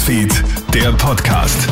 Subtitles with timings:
[0.00, 0.32] Newsfeed,
[0.72, 1.68] der Podcast.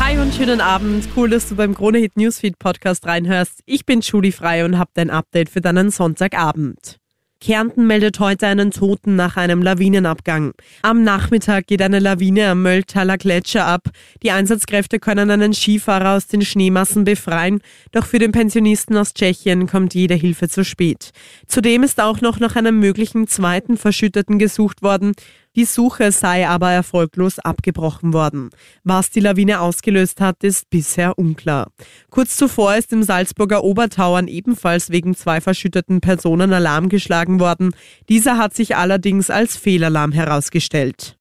[0.00, 1.08] Hi und schönen Abend.
[1.16, 3.60] Cool, dass du beim Kronehit Newsfeed Podcast reinhörst.
[3.64, 6.98] Ich bin Julie Frei und habe dein Update für deinen Sonntagabend.
[7.40, 10.52] Kärnten meldet heute einen Toten nach einem Lawinenabgang.
[10.82, 13.90] Am Nachmittag geht eine Lawine am Mölltaler Gletscher ab.
[14.22, 17.60] Die Einsatzkräfte können einen Skifahrer aus den Schneemassen befreien,
[17.92, 21.10] doch für den Pensionisten aus Tschechien kommt jede Hilfe zu spät.
[21.46, 25.12] Zudem ist auch noch nach einem möglichen zweiten Verschütteten gesucht worden.
[25.56, 28.50] Die Suche sei aber erfolglos abgebrochen worden.
[28.82, 31.70] Was die Lawine ausgelöst hat, ist bisher unklar.
[32.10, 37.74] Kurz zuvor ist im Salzburger Obertauern ebenfalls wegen zwei verschütteten Personen Alarm geschlagen worden.
[38.08, 41.16] Dieser hat sich allerdings als Fehlalarm herausgestellt.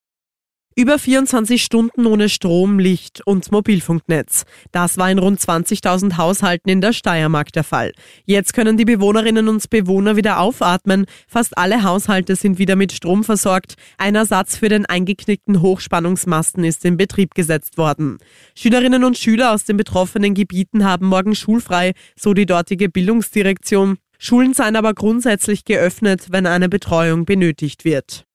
[0.76, 4.44] Über 24 Stunden ohne Strom, Licht und Mobilfunknetz.
[4.72, 7.92] Das war in rund 20.000 Haushalten in der Steiermark der Fall.
[8.26, 11.06] Jetzt können die Bewohnerinnen und Bewohner wieder aufatmen.
[11.28, 13.76] Fast alle Haushalte sind wieder mit Strom versorgt.
[14.00, 18.18] Ein Ersatz für den eingeknickten Hochspannungsmasten ist in Betrieb gesetzt worden.
[18.56, 24.00] Schülerinnen und Schüler aus den betroffenen Gebieten haben morgen schulfrei, so die dortige Bildungsdirektion.
[24.18, 28.26] Schulen seien aber grundsätzlich geöffnet, wenn eine Betreuung benötigt wird.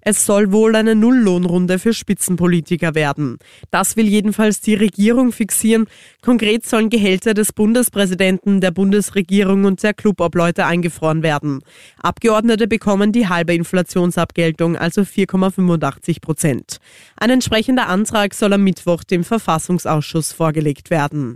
[0.00, 3.38] Es soll wohl eine Nulllohnrunde für Spitzenpolitiker werden.
[3.70, 5.86] Das will jedenfalls die Regierung fixieren.
[6.22, 11.60] Konkret sollen Gehälter des Bundespräsidenten, der Bundesregierung und der Clubobleute eingefroren werden.
[12.00, 16.78] Abgeordnete bekommen die halbe Inflationsabgeltung, also 4,85 Prozent.
[17.16, 21.34] Ein entsprechender Antrag soll am Mittwoch dem Verfassungsausschuss vorgelegt werden.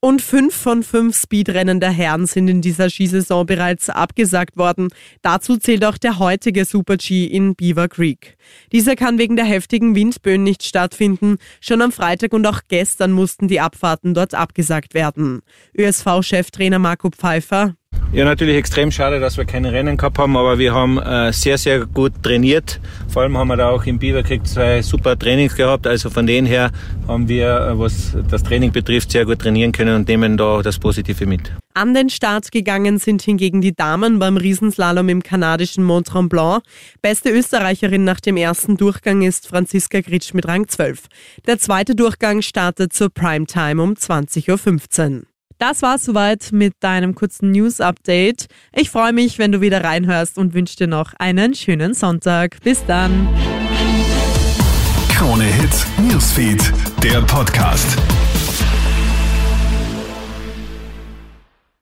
[0.00, 4.90] Und fünf von fünf Speedrennen der Herren sind in dieser Skisaison bereits abgesagt worden.
[5.22, 8.36] Dazu zählt auch der heutige Super-G in Beaver Creek.
[8.70, 11.38] Dieser kann wegen der heftigen Windböen nicht stattfinden.
[11.60, 15.40] Schon am Freitag und auch gestern mussten die Abfahrten dort abgesagt werden.
[15.76, 17.74] ÖSV-Cheftrainer Marco Pfeiffer.
[18.10, 21.58] Ja, natürlich extrem schade, dass wir keine Rennen gehabt haben, aber wir haben äh, sehr,
[21.58, 22.80] sehr gut trainiert.
[23.06, 25.86] Vor allem haben wir da auch im Beaverkrieg zwei super Trainings gehabt.
[25.86, 26.70] Also von denen her
[27.06, 30.78] haben wir, äh, was das Training betrifft, sehr gut trainieren können und nehmen da das
[30.78, 31.52] Positive mit.
[31.74, 36.62] An den Start gegangen sind hingegen die Damen beim Riesenslalom im kanadischen Mont Tremblant.
[37.02, 41.02] Beste Österreicherin nach dem ersten Durchgang ist Franziska Gritsch mit Rang 12.
[41.46, 45.22] Der zweite Durchgang startet zur Primetime um 20.15 Uhr.
[45.58, 48.46] Das war's soweit mit deinem kurzen News-Update.
[48.72, 52.58] Ich freue mich, wenn du wieder reinhörst und wünsche dir noch einen schönen Sonntag.
[52.62, 53.28] Bis dann.
[55.08, 57.98] Krone Hits, Newsfeed, der Podcast.